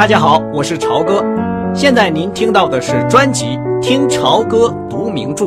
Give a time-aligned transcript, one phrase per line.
[0.00, 1.22] 大家好，我是朝哥。
[1.74, 3.44] 现在您听到的是专辑
[3.82, 5.44] 《听朝歌读名著》，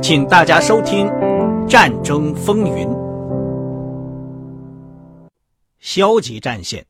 [0.00, 1.06] 请大家收听
[1.68, 2.86] 《战争风云》。
[5.80, 6.86] 消极战线，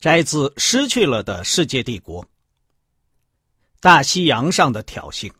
[0.00, 2.20] 摘自《失去了的世界帝国》。
[3.78, 5.30] 大西洋上的挑衅。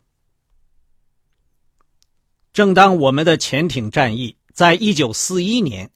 [2.53, 5.89] 正当我们的潜艇战役在一九四一年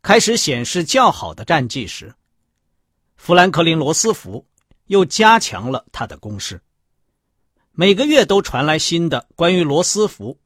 [0.00, 2.14] 开始显示较好的战绩时，
[3.18, 4.46] 富兰克林·罗斯福
[4.86, 6.58] 又加强了他的攻势。
[7.72, 10.38] 每个月都传来新的关于罗斯福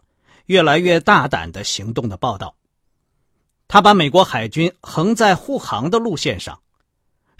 [0.46, 2.56] 越来越大胆的行动的报道。
[3.68, 6.60] 他把美国海军横在护航的路线上，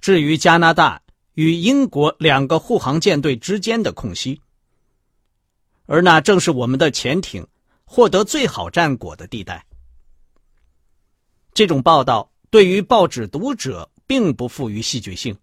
[0.01, 1.03] 置于加拿大
[1.35, 4.41] 与英国两个护航舰队之间的空隙，
[5.87, 7.45] 而那正是我们的潜艇
[7.85, 9.67] 获得最好战果的地带。
[11.53, 13.89] 这种报道对于报纸读者。
[14.07, 15.37] 并不富于戏剧性，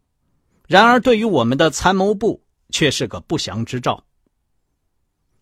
[0.68, 4.04] 然而对于我们的参谋部却是个不祥之兆。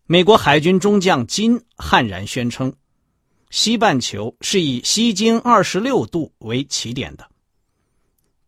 [0.06, 2.72] 美国海军中将金悍然宣称，
[3.50, 7.28] 西半球是以西经二十六度为起点的，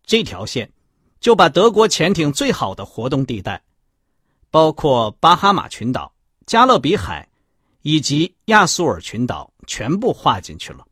[0.03, 0.71] 这条线
[1.19, 3.63] 就把德国潜艇最好的活动地带，
[4.49, 6.11] 包括巴哈马群岛、
[6.47, 7.29] 加勒比海
[7.83, 10.85] 以及亚速尔群岛全部划进去了。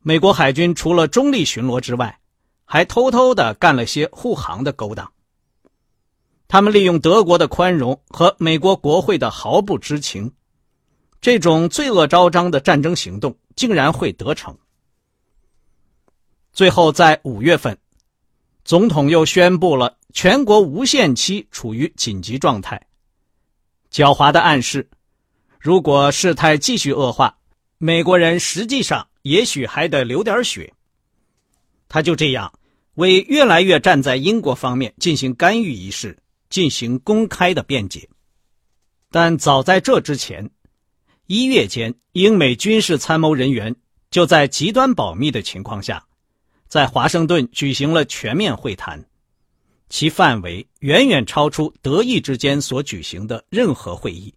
[0.00, 2.20] 美国海军除了中立巡逻之外，
[2.64, 5.12] 还偷偷的干了些护航的勾当。
[6.46, 10.32] 他们利用德国的宽容和美国国会的毫不知情，
[11.20, 14.56] 这种罪恶昭彰的战争行动竟然会得逞。
[16.52, 17.76] 最后在五月份，
[18.64, 22.86] 总统又宣布了全国无限期处于紧急状态，
[23.92, 24.88] 狡猾的暗示：
[25.58, 27.36] 如果事态继续恶化，
[27.78, 29.08] 美国人实际上。
[29.28, 30.72] 也许还得流点血。
[31.86, 32.52] 他就这样
[32.94, 38.08] 为越来越站在英国方面进行干预一事进行公开的辩解。
[39.10, 40.50] 但早在这之前，
[41.26, 43.76] 一月间，英美军事参谋人员
[44.10, 46.06] 就在极端保密的情况下，
[46.66, 49.06] 在华盛顿举行了全面会谈，
[49.88, 54.34] 其范围远远超出德意之间所举行的任何会议。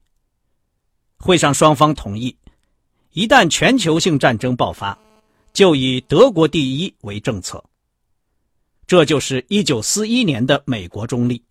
[1.17, 2.35] 会上双方同意。
[3.13, 4.97] 一旦全球性战争爆发，
[5.51, 7.61] 就以德国第一为政策。
[8.88, 11.44] 这就是一九四一年的美国中立，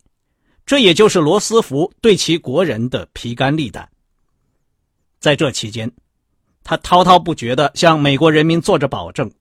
[0.65, 3.87] 这也就是罗斯福对其国人的披肝沥胆。
[5.19, 5.91] 在这期间，
[6.63, 9.31] 他滔滔不绝地向美国人民做着保证：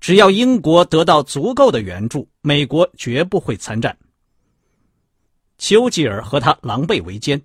[0.00, 3.96] 只要英国得到足够的援助，美国绝不会参战。
[5.58, 7.40] 丘吉尔和他狼狈为奸，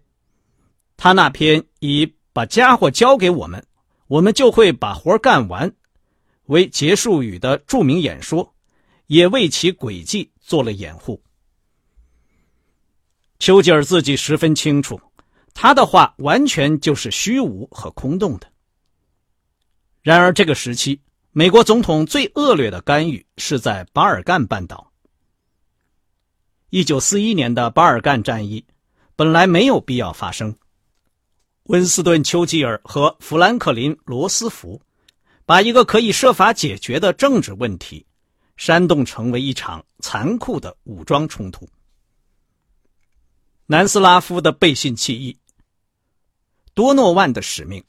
[0.95, 3.63] 他那篇以把家伙交给我们。
[4.07, 5.73] 我们就会把活干完，
[6.45, 8.56] 为结束语的著名演说，
[9.07, 11.22] 也为其诡计做了掩护。
[13.40, 15.00] 丘吉尔自己十分清楚，
[15.53, 18.47] 他的话完全就是虚无和空洞的。
[20.01, 21.01] 然而，这个时期，
[21.34, 24.91] 美国总统最恶劣的干预是在巴尔干半岛。
[26.69, 28.66] 一九四一年的巴尔干战役
[29.16, 30.56] 本来没有必要发生。
[31.67, 34.81] 温斯顿·丘吉尔和富兰克林·罗斯福
[35.45, 38.05] 把一个可以设法解决的政治问题
[38.55, 41.67] 煽动成为一场残酷的武装冲突。
[43.66, 45.38] 南斯拉夫的背信弃义，
[46.73, 47.84] 多诺万的使命。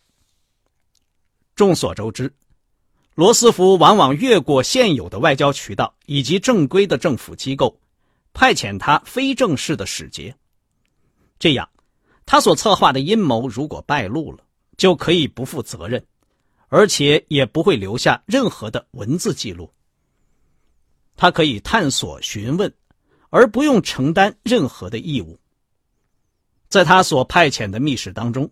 [1.54, 2.34] 众所周知，
[3.14, 7.80] 罗斯福往往越过现有的外交渠道以及正规的政府机构，
[8.32, 10.36] 派遣他非正式的使节，
[11.38, 11.68] 这样。
[12.30, 14.44] 他所策划的阴谋如果败露了，
[14.76, 16.04] 就可以不负责任，
[16.68, 19.72] 而且也不会留下任何的文字记录。
[21.16, 22.70] 他可以探索询问，
[23.30, 25.38] 而不用承担任何的义务。
[26.68, 28.50] 在他所派遣的密使当中，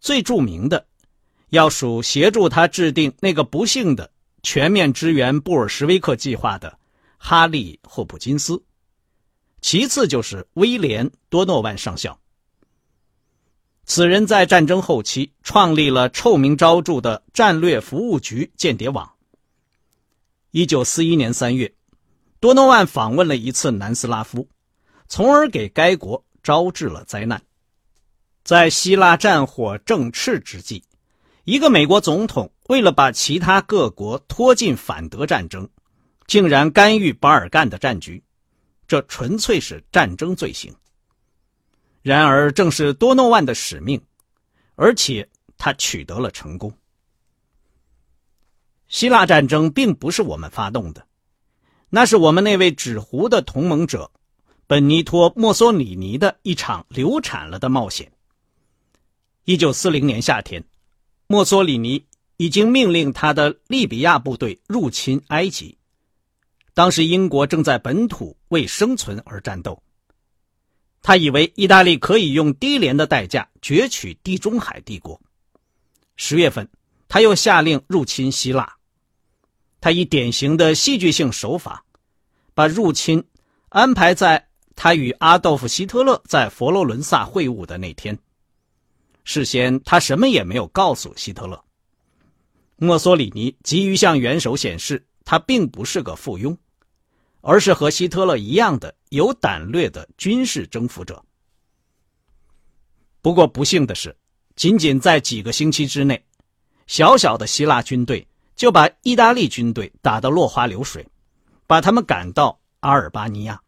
[0.00, 0.86] 最著名的，
[1.50, 4.10] 要数协助他制定那个不幸的
[4.42, 6.78] 全面支援布尔什维克计划的
[7.18, 8.64] 哈利·霍普金斯，
[9.60, 12.18] 其次就是威廉·多诺万上校。
[13.84, 19.12] 此人在战争后期创立了臭名昭著的战略服务局间谍网。
[20.50, 21.74] 一九四一年三月，
[22.40, 24.48] 多诺万访问了一次南斯拉夫，
[25.08, 27.42] 从而给该国招致了灾难。
[28.44, 30.84] 在希腊战火正炽之际，
[31.44, 35.68] 一个美国总统为了把其他各国拖进反德战争，
[36.26, 38.22] 竟然干预巴尔干的战局，
[38.86, 40.74] 这纯粹是战争罪行。
[42.02, 44.00] 然而，正是多诺万的使命，
[44.74, 46.72] 而且他取得了成功。
[48.88, 51.06] 希腊战争并不是我们发动的，
[51.88, 54.10] 那是我们那位纸糊的同盟者
[54.66, 58.10] 本尼托·墨索里尼的一场流产了的冒险。
[59.44, 60.64] 一九四零年夏天，
[61.26, 62.04] 墨索里尼
[62.36, 65.78] 已经命令他的利比亚部队入侵埃及。
[66.74, 69.80] 当时英国正在本土为生存而战斗。
[71.02, 75.20] 他以为意大利可以用低廉的代价攫取地中海帝国。
[76.16, 76.68] 十月份，
[77.08, 78.76] 他又下令入侵希腊。
[79.80, 81.84] 他以典型的戏剧性手法，
[82.54, 83.24] 把入侵
[83.68, 84.46] 安排在
[84.76, 88.16] 他与阿道夫·希特勒在佛罗伦萨会晤的那天。
[89.24, 91.62] 事先，他什么也没有告诉希特勒。
[92.76, 96.56] 墨索里尼急于向元首显示，他并不是个附庸，
[97.42, 101.22] 而是和希特勒一样的有胆略的军事征服者。
[103.20, 104.16] 不过，不幸的是，
[104.56, 106.24] 仅仅在几个星期之内，
[106.86, 111.06] 小小的希腊军队就把意大利军队打得落花流水，
[111.66, 113.60] 把他们赶到阿尔巴尼亚，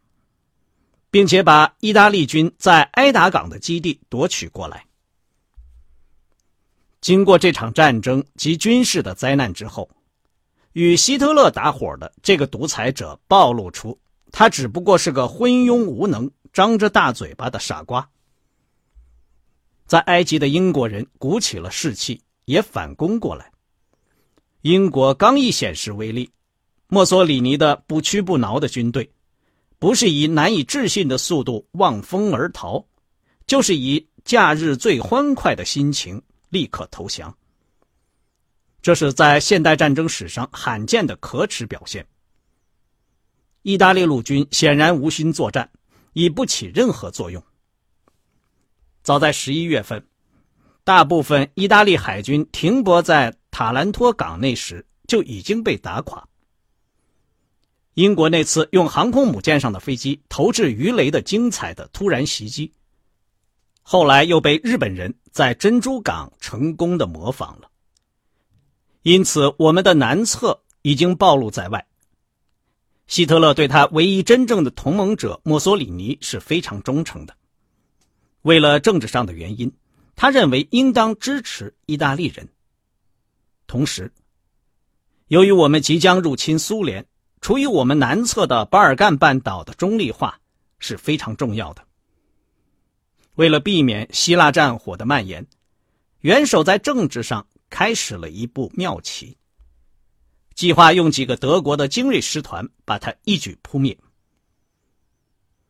[1.09, 4.85] 并且把意大利军在埃达港的基地夺取过来。
[7.01, 9.89] 经过这场战争及军事的灾难之后，
[10.75, 13.97] 与希特勒打伙的这个独裁者暴露出，
[14.29, 18.05] 他只不过是个昏庸无能、张着大嘴巴的傻瓜。
[19.85, 23.49] 在埃及的英国人鼓起了士气，也反攻过来。
[24.63, 26.29] 英国刚一显示威力，
[26.89, 29.09] 墨索里尼的不屈不挠的军队，
[29.79, 32.85] 不是以难以置信的速度望风而逃，
[33.47, 36.21] 就是以假日最欢快的心情。
[36.49, 37.33] 立刻投降。
[38.85, 42.05] 这是在现代战争史上罕见的可耻表现。
[43.63, 45.67] 意大利陆军显然无心作战，
[46.13, 47.43] 已不起任何作用。
[49.01, 50.05] 早在十一月份，
[50.83, 56.23] 大部分意大利海军停泊在塔兰托港内时就已经被打垮。
[57.95, 62.71] 英国那次用航空母舰上的飞机投掷鱼雷的精彩的突然袭击。
[63.81, 67.71] 后来又被日本人在珍珠港成功的模仿了，
[69.05, 71.85] 因此我们的南侧已经暴露在外。
[73.05, 77.35] 希特勒对他唯一真正的同盟者墨索里尼是非常忠诚的。
[78.41, 79.71] 为了政治上的原因，
[80.15, 82.49] 他认为应当支持意大利人。
[83.67, 84.11] 同时，
[85.27, 87.05] 由于我们即将入侵苏联，
[87.41, 90.39] 处于我们南侧的巴尔干半岛的中立化
[90.79, 91.83] 是非常重要的。
[93.35, 95.45] 为了避免希腊战火的蔓延，
[96.21, 99.37] 元首在政治上开始了一步妙棋，
[100.53, 103.97] 计划用几个德国的精锐师团把他一举扑灭。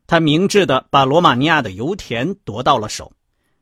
[0.08, 3.12] 他明智的把罗马尼亚的油田夺到了手，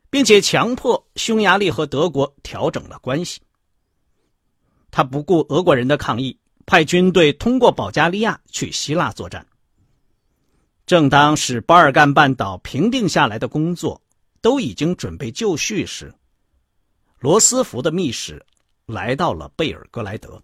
[0.10, 3.42] 并且强迫匈牙利和德国调整了关系。
[4.92, 9.48] 他不顾俄国人的抗议，派军队通过保加利亚去希腊作战。
[10.86, 14.02] 正当使巴尔干半岛平定下来的工作
[14.42, 16.14] 都已经准备就绪时，
[17.24, 18.46] 罗斯福的密使
[18.86, 20.44] 来到了贝尔格莱德。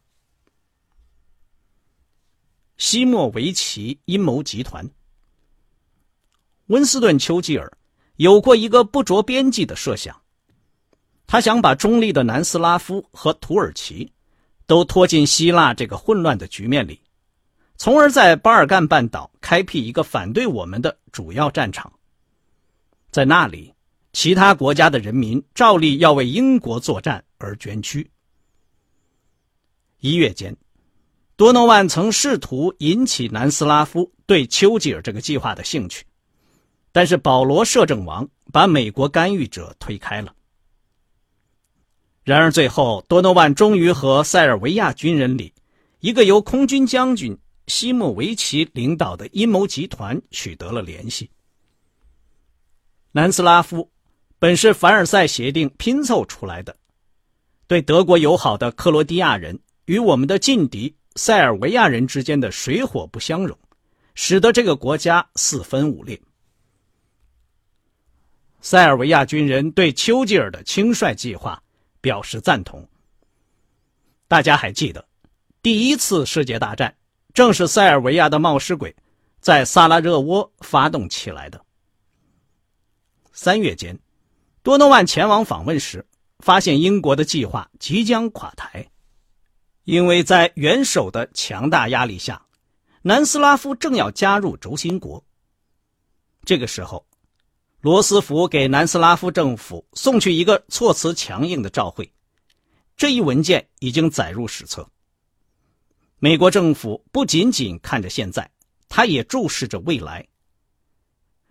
[2.78, 4.90] 西莫维奇阴谋集团，
[6.68, 7.70] 温斯顿·丘吉尔
[8.16, 10.22] 有过一个不着边际的设想，
[11.28, 14.14] 他想把中立的南斯拉夫和土耳其
[14.66, 17.02] 都拖进希腊这个混乱的局面里。
[17.76, 21.92] 从而在巴尔干半岛开辟一个反对我们的主要战场，
[23.12, 23.74] 在那里，
[24.11, 28.09] 其他国家的人民照例要为英国作战而捐躯。
[29.99, 30.56] 一月间，
[31.35, 36.06] 多诺万曾试图引起南斯拉夫对丘吉尔这个计划的兴趣，
[36.92, 40.33] 但是保罗摄政王把美国干预者推开了。
[42.23, 45.54] 然而，最后多诺万终于和塞尔维亚军人里
[45.99, 47.37] 一个由空军将军。
[47.68, 51.30] 西莫维奇领导的阴谋集团取得了联系。
[53.11, 53.92] 南斯拉夫
[54.40, 56.76] 本是凡尔赛协定拼凑出来的，
[57.68, 63.58] 对德国友好的克罗地亚人与我们的劲敌塞尔维亚人之间的水火不相容，
[64.16, 66.19] 使得这个国家四分五裂。
[68.62, 71.62] 塞尔维亚军人对丘吉尔的轻率计划
[72.02, 72.88] 表示赞同。
[74.28, 75.06] 大家还记得，
[75.62, 76.96] 第一次世界大战。
[77.34, 78.94] 正是塞尔维亚的冒失鬼，
[79.40, 81.64] 在萨拉热窝发动起来的。
[83.31, 83.98] 三月间，
[84.69, 86.06] 多诺万前往访问时，
[86.42, 88.88] 发现英国的计划即将垮台，
[89.83, 92.45] 因为在元首的强大压力下，
[93.02, 95.26] 南斯拉夫正要加入轴心国。
[96.45, 97.04] 这个时候，
[97.81, 102.14] 罗斯福给南斯拉夫政府送去一个措辞强硬的照会，
[102.95, 104.88] 这一文件已经载入史册。
[106.19, 108.47] 美国政府不仅仅看着现在，
[108.88, 110.28] 他也注视着未来。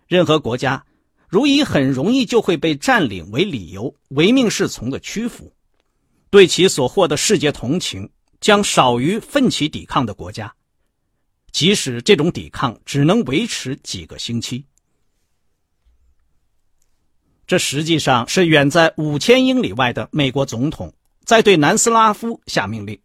[0.06, 0.86] 任何国家
[1.28, 5.52] 如以很容易就会被占领为理由唯命是从的屈服，
[6.30, 8.08] 对其所获的世界同情
[8.40, 10.54] 将少于奋起抵抗的国家，
[11.52, 14.64] 即使这种抵抗只能维持几个星期。
[17.46, 20.92] 这实际上是远在五千英里外的美国总统
[21.24, 22.98] 在对南斯拉夫下命令。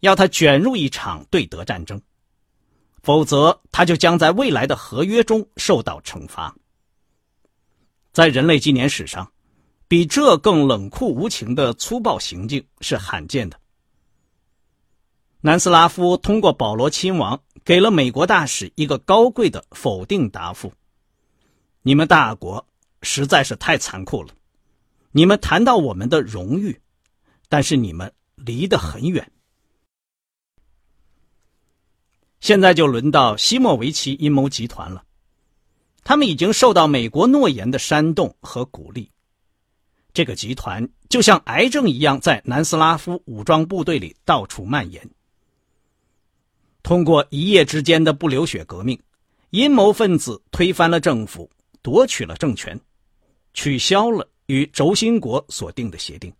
[0.00, 2.00] 要他卷入一场对德战争，
[3.02, 6.54] 否则他就将在未来的合约中受到惩罚。
[8.18, 9.30] 在人类纪年史上，
[9.86, 13.56] 比这更冷酷无情的粗暴行径是罕见的。
[15.40, 20.72] 南斯拉夫通过保罗亲王给了美国大使一个高贵的否定答复
[21.82, 22.66] ：“你们大国
[23.02, 24.34] 实在是太残酷了，
[25.12, 26.80] 你们谈到我们的荣誉，
[27.48, 29.30] 但是你们离得很远。”
[32.42, 35.04] 现在就轮到西莫维奇阴谋集团了，
[36.08, 39.10] 他们已经受到美国诺言的煽动和鼓励。
[40.14, 45.06] 这个集团就像癌症一样，在南斯拉夫武装部队里到处蔓延。
[46.82, 48.98] 通过一夜之间的不流血革命，
[49.50, 51.50] 阴谋分子推翻了政府，
[51.82, 52.80] 夺取了政权，
[53.52, 56.32] 取消了与轴心国所定的协定。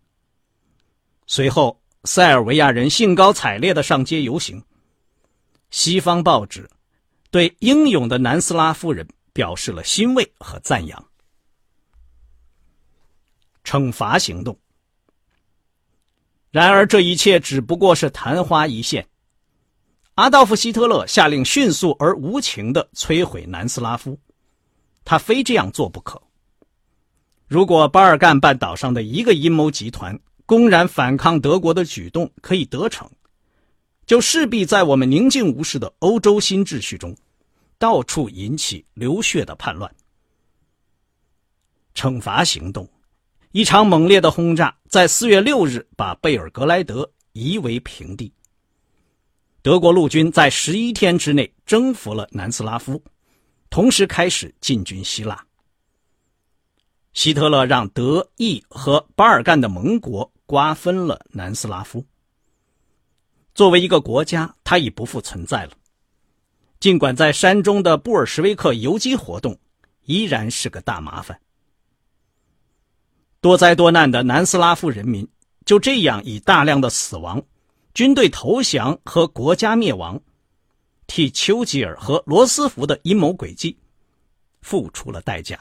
[1.27, 4.63] 随后，塞尔维亚人兴高采烈的上街游行。
[5.69, 6.67] 西方报纸
[7.29, 11.05] 对英勇的南斯拉夫人表示了欣慰和赞扬。
[13.63, 14.57] 惩罚行动。
[16.51, 19.07] 然而，这一切只不过是昙花一现。
[20.15, 24.19] 阿道夫·希特勒下令迅速而无情的摧毁南斯拉夫，
[25.05, 26.21] 他非这样做不可。
[27.47, 33.09] 如果巴尔干半岛上的一个阴谋集团公然反抗德国的举动可以得逞，
[34.05, 37.15] 就势必在我们宁静无事的欧洲新秩序中，
[37.79, 39.91] 到处引起流血的叛乱。
[41.95, 42.87] 惩罚行动，
[43.51, 48.31] 一场猛烈的轰炸在四月六日把贝尔格莱德夷为平地。
[49.61, 53.03] 德国陆军在十一天之内征服了南斯拉夫，
[53.69, 55.45] 同时开始进军希腊。
[57.13, 62.05] 希特勒让德意和巴尔干的盟国瓜分了南斯拉夫。
[63.53, 65.71] 作为一个国家，它已不复存在了。
[66.79, 69.57] 尽管在山中的布尔什维克游击活动
[70.05, 71.39] 依然是个大麻烦，
[73.41, 75.27] 多灾多难的南斯拉夫人民
[75.65, 77.43] 就这样以大量的死亡、
[77.93, 80.19] 军队投降和国家灭亡，
[81.05, 83.77] 替丘吉尔和罗斯福的阴谋诡计
[84.61, 85.59] 付出了代价。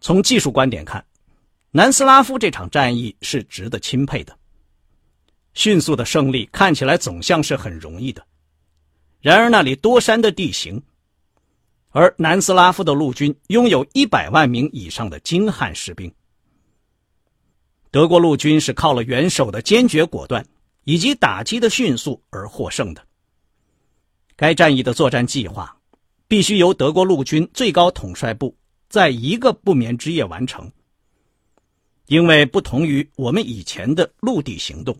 [0.00, 1.06] 从技术观点看，
[1.70, 4.36] 南斯拉夫这场战役是值得钦佩的。
[5.54, 8.26] 迅速的胜利看起来总像是很容易的，
[9.22, 10.82] 然而那里多山的地形，
[11.90, 16.12] 而南斯拉夫的陆军拥有一百万名以上的精悍士兵。
[17.92, 20.44] 德国陆军是靠了元首的坚决果断
[20.82, 23.06] 以及打击的迅速而获胜的。
[24.34, 25.76] 该战役的作战计划
[26.26, 28.52] 必须由德国陆军最高统帅部
[28.88, 30.68] 在一个不眠之夜完成，
[32.06, 34.96] 因为不同于我们以前的陆地行动。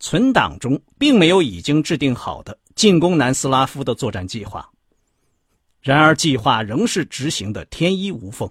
[0.00, 4.70] 存档中并没有已经制定好的进攻南斯拉夫的作战计划，
[5.80, 8.50] 然而计划仍是执行的天衣无缝。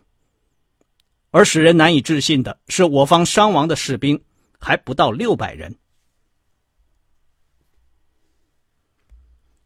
[1.32, 4.20] 而使人难以置信的是，我方伤亡的士兵
[4.60, 5.76] 还不到六百人。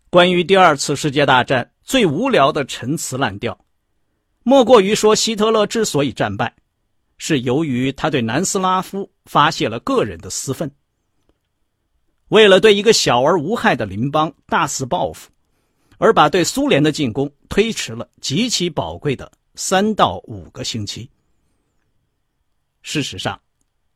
[0.10, 3.66] 关于第二次世界大战最无聊的陈词滥调，
[4.44, 6.54] 莫过于说希特勒之所以战败，
[7.18, 10.70] 是由于他对南斯拉夫发泄了个人的私愤。
[12.30, 15.30] 为了对一个小而无害的邻邦大肆报复，
[16.00, 21.08] 而把对苏联的进攻推迟了极其宝贵的三到五个星期。
[22.82, 23.40] 事实上，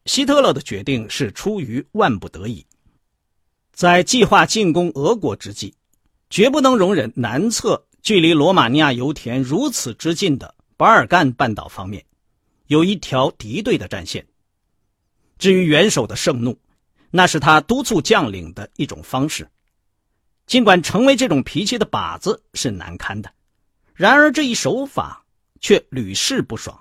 [0.05, 2.63] 希特勒的决定是出于万不得已。
[3.73, 5.73] 在计划进攻俄国之际，
[6.29, 12.05] 绝不能容忍南侧距离罗马尼亚油田如此之近的巴尔干半岛方面
[12.67, 14.25] 有一条敌对的战线。
[15.39, 16.55] 至于元首的盛怒。
[17.17, 19.49] 那是他督促将领的一种方式，
[20.45, 23.33] 尽管成为这种脾气的靶子是难堪的，
[23.95, 25.25] 然而这一手法
[25.59, 26.79] 却屡试不爽。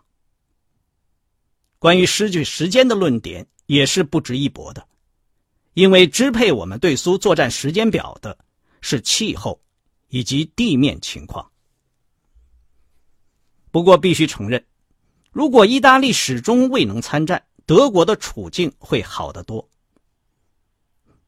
[1.78, 4.86] 关于失去时间的论点也是不值一驳的，
[5.72, 8.36] 因为支配我们对苏作战时间表的
[8.82, 9.58] 是气候
[10.08, 11.50] 以及地面情况。
[13.70, 14.62] 不过必须承认，
[15.32, 19.66] 如果意大利始终未能参战，德国的处境会好得多。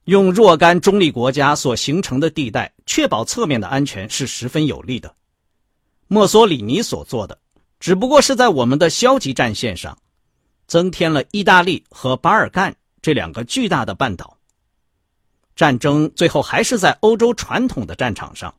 [0.09, 5.15] 用若干中立国家所形成的地带，确保侧面的安全是十分有利的。
[6.07, 7.39] 墨索里尼所做的，
[7.79, 9.99] 只不过是在我们的消极战线上，
[10.67, 14.35] 增添了意大利和巴尔干这两个巨大的半岛。
[15.55, 18.55] 战争最后还是在欧洲传统的战场上，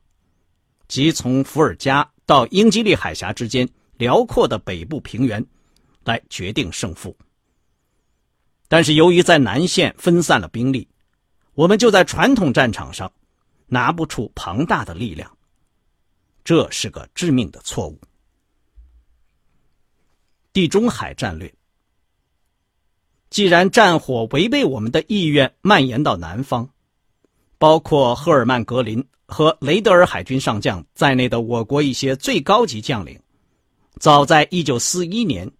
[0.86, 5.44] 即从伏尔加到英吉利海峡之间辽阔的北部平原，
[6.04, 7.16] 来决定胜负。
[8.68, 10.86] 但是由于在南线分散了兵力。
[11.60, 13.12] 我们就在传统战场上
[13.66, 15.36] 拿不出庞大的力量，
[16.42, 18.00] 这是个致命的错误。
[20.54, 21.52] 地中海战略，
[23.28, 26.66] 既然战火违背我们的意愿蔓延到南方，
[27.58, 33.20] 包括赫尔曼·格林和雷德尔海军上将在内的我国一些最高级将领，
[33.98, 35.52] 早在1941年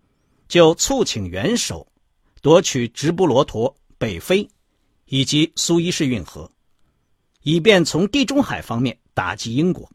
[0.48, 1.86] 就促请元首
[2.40, 4.48] 夺取直布罗陀、北非。
[5.10, 6.52] 以及苏伊士运河，
[7.42, 9.90] 以便从地中海方面打击英国。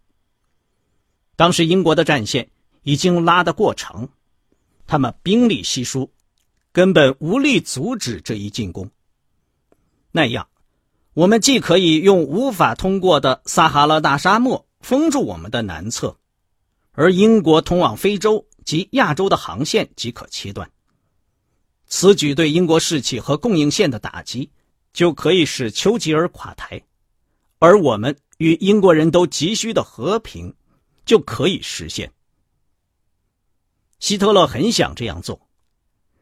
[1.38, 2.50] 当时英国的战线
[2.84, 4.10] 已经拉得过长，
[4.86, 6.12] 他们兵力稀疏，
[6.74, 8.92] 根本无力阻止这一进攻。
[10.12, 10.50] 那样，
[11.14, 16.18] 我们既可以用无法通过的撒哈拉大沙漠封住我们的南侧，
[16.92, 20.70] 而英国通往非洲及亚洲的航线即可切断。
[21.88, 24.50] 此举对英国士气和供应线的打击。
[24.96, 26.82] 就可以使丘吉尔垮台，
[27.60, 30.56] 而我们与英国人都急需的和平
[31.06, 32.10] 就可以实现。
[34.00, 35.50] 希特勒很想这样做，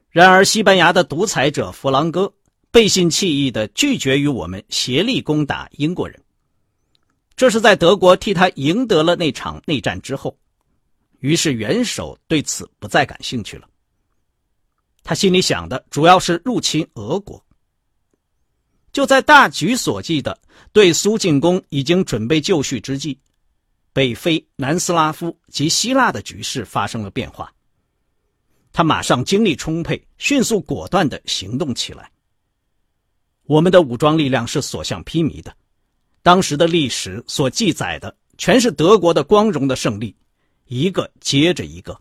[0.09, 2.33] 然而西班牙的独裁者弗朗哥
[2.71, 6.19] 背信弃义的拒绝与我们协力攻打英国人。
[7.35, 10.35] 这是在德国替他赢得了那场内战之后，
[11.19, 13.69] 于是元首对此不再感兴趣了。
[15.03, 17.42] 他心里想的主要是入侵俄国。
[19.03, 20.39] 就在大局所记的
[20.71, 23.19] 对苏进攻已经准备就绪之际，
[23.91, 27.53] 北非、南斯拉夫及希腊的局势发生了变化。
[28.71, 32.09] 他马上精力充沛，迅速果断的行动起来。
[33.43, 35.53] 我们的武装力量是所向披靡的，
[36.21, 40.15] 当时的历史所记载的全是德国的光荣的胜利，
[40.67, 41.99] 一个接着一个。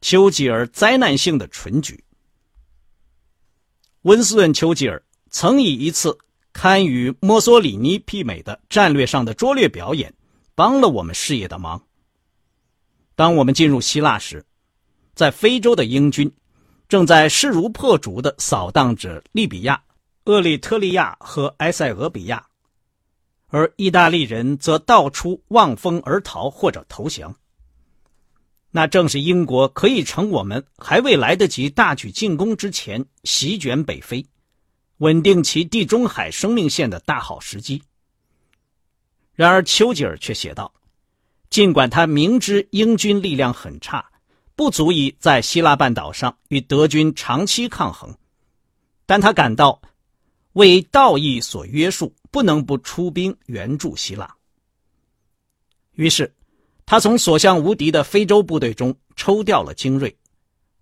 [0.00, 2.02] 丘吉尔灾难性的蠢举。
[4.02, 6.16] 温斯顿·丘吉尔曾以一次
[6.52, 10.14] 堪与墨索里尼媲美的战略上的拙劣表演，
[10.54, 11.82] 帮了我们事业的忙。
[13.16, 14.44] 当我们进入希腊时，
[15.14, 16.32] 在非洲的英军
[16.88, 19.82] 正在势如破竹地扫荡着利比亚、
[20.24, 22.46] 厄立特利亚和埃塞俄比亚，
[23.48, 27.34] 而意大利人则到处望风而逃或者投降。
[28.70, 34.26] 那正是英国可以趁我们还未来得及大举进攻之前席卷北非，
[34.98, 37.82] 稳定其地中海生命线的大好时机。
[39.32, 40.74] 然而，丘吉尔却写道
[41.48, 44.04] ：“尽管他明知英军力量很差，
[44.54, 48.14] 不足以在希腊半岛上与德军长期抗衡，
[49.06, 49.80] 但他感到
[50.52, 54.36] 为道义所约束，不能不出兵援助希腊。”
[55.96, 56.34] 于是。
[56.90, 60.16] 他从所向无敌的非洲部队中抽调了精锐，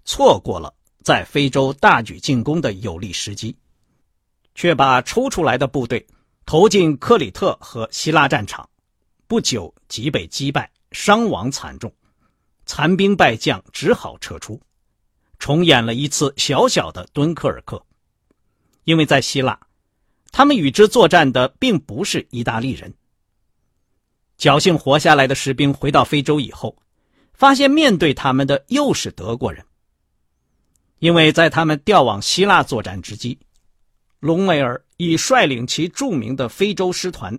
[0.04, 3.56] 错过了在非洲大举进攻的有利时机，
[4.54, 6.06] 却把抽出来的部队
[6.44, 8.70] 投进克里特和希腊战场，
[9.26, 11.92] 不久即被击败，伤亡惨重，
[12.66, 14.62] 残兵败将只好撤出，
[15.40, 17.84] 重演了一次小小的敦刻尔克，
[18.84, 19.58] 因为在希腊，
[20.30, 22.94] 他们与之作战的并不是意大利人。
[24.38, 26.76] 侥幸活下来的士兵回到非洲以后，
[27.32, 29.64] 发现面对他们的又是德国人。
[30.98, 33.38] 因为在他们调往希腊作战之际，
[34.20, 37.38] 隆美尔已率领其著名的非洲师团，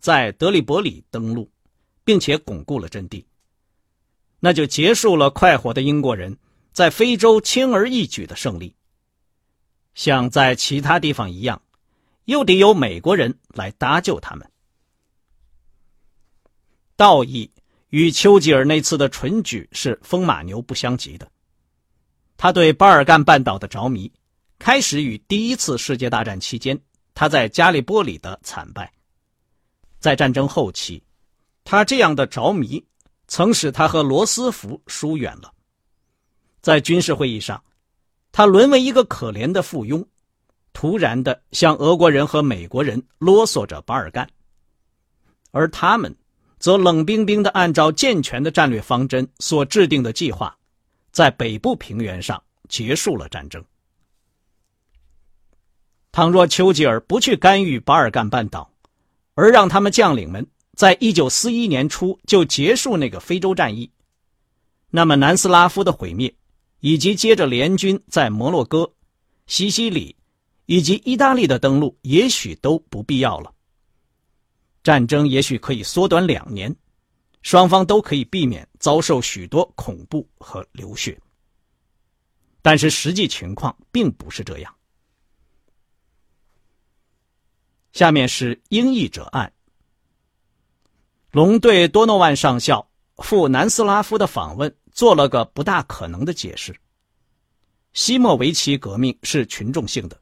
[0.00, 1.50] 在德里伯里登陆，
[2.04, 3.24] 并且巩固了阵地，
[4.40, 6.36] 那就结束了快活的英国人
[6.72, 8.74] 在非洲轻而易举的胜利。
[9.94, 11.62] 像在其他地方一样，
[12.24, 14.50] 又得由美国人来搭救他们。
[16.96, 17.50] 道义
[17.90, 21.30] 与丘吉尔那次的蠢举是风马牛不相及的。
[22.38, 24.10] 他对巴尔干半岛的着迷，
[24.58, 26.78] 开始于第一次世界大战期间
[27.14, 28.90] 他在加利波里的惨败。
[30.00, 31.02] 在战争后期，
[31.64, 32.82] 他这样的着迷
[33.28, 35.52] 曾使他和罗斯福疏远了。
[36.62, 37.62] 在军事会议上，
[38.32, 40.04] 他沦为一个可怜的附庸，
[40.72, 44.26] 突然的向俄国人和美国人啰嗦着巴尔干，
[45.50, 46.16] 而他们。
[46.66, 50.58] 则冷冰冰的按照健全的战略方针所制定的计划，
[51.12, 53.64] 在北部平原上结束了战争。
[56.10, 58.68] 倘若丘吉尔不去干预巴尔干半岛，
[59.34, 63.88] 而让他们将领们在一九四一年初就结束那个非洲战役，
[64.90, 66.34] 那么南斯拉夫的毁灭，
[66.80, 68.90] 以及接着联军在摩洛哥、
[69.46, 70.16] 西西里
[70.64, 73.52] 以及意大利的登陆，也许都不必要了。
[74.86, 76.72] 战争也许可以缩短两年，
[77.42, 81.20] 双方都可以避免遭受许多恐怖和流血。
[82.62, 84.72] 但是实际情况并不是这样。
[87.94, 89.52] 下面是英译者案。
[91.32, 96.72] 龙对多诺万上校赴南斯拉夫的访问做了个不大可能的解释。
[97.92, 100.16] 西莫维奇革命是群众性的，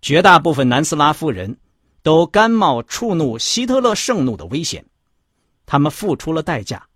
[0.00, 1.54] 绝大部分南斯拉夫人
[2.02, 4.84] 都甘冒触怒希特勒盛怒的危险，
[5.66, 6.86] 他们付出了代价，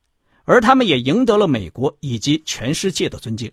[0.45, 3.51] 而他们也赢得了美国以及全世界的尊敬。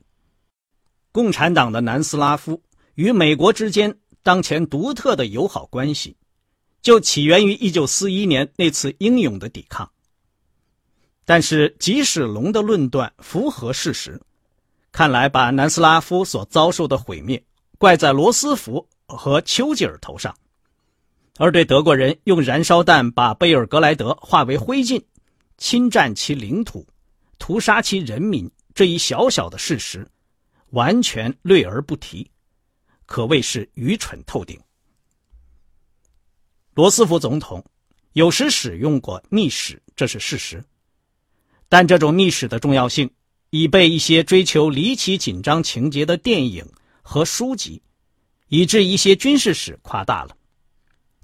[1.11, 2.61] 共产党的南斯拉夫
[2.95, 6.15] 与美国之间当前独特的友好关系。
[6.81, 9.89] 就起源于一九四一年那次英勇的抵抗。
[11.23, 14.21] 但是，即使龙的论断符合事实，
[14.91, 17.41] 看来把南斯拉夫所遭受的毁灭
[17.77, 20.35] 怪在罗斯福和丘吉尔头上，
[21.37, 25.01] 而对德国人用燃烧弹把贝尔格莱德化为灰烬，
[25.57, 26.87] 侵占其领土，
[27.39, 30.07] 屠杀其人民这一小小的事实，
[30.69, 32.29] 完全略而不提，
[33.05, 34.59] 可谓是愚蠢透顶。
[36.75, 37.63] 罗斯福总统
[38.13, 40.63] 有时使用过密史，这是事实。
[41.67, 43.09] 但这种密史的重要性
[43.49, 46.63] 已被一些追求离奇紧张情节的电影
[47.01, 47.81] 和书籍，
[48.49, 50.37] 以致一些军事史夸大了。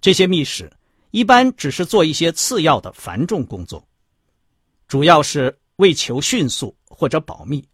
[0.01, 0.71] 这些密史
[1.12, 3.85] 一般只是做一些次要的繁重工作，
[4.88, 7.67] 主要是为求迅速或者保密，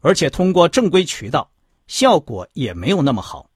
[0.00, 1.50] 而且通过正规渠道，
[1.86, 3.50] 效果也没有那么好。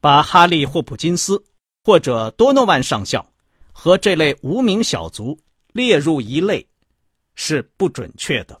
[0.00, 1.42] 把哈利·霍普金斯
[1.82, 3.26] 或者多诺万上校
[3.72, 5.36] 和这类无名小卒
[5.72, 6.64] 列入一类，
[7.34, 8.60] 是不准确的。